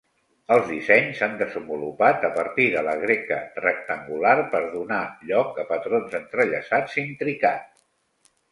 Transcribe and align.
Els 0.53 0.63
dissenys 0.69 1.19
s'han 1.19 1.35
desenvolupat 1.41 2.25
a 2.29 2.31
partir 2.37 2.65
de 2.77 2.81
la 2.87 2.95
greca 3.03 3.37
rectangular 3.67 4.33
per 4.55 4.63
donar 4.73 5.03
lloc 5.35 5.63
a 5.65 5.69
patrons 5.75 6.19
entrellaçats 6.25 7.01
intricat. 7.07 7.73